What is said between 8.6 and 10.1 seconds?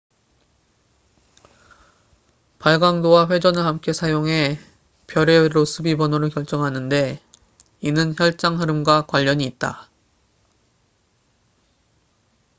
flow과 관련이 있다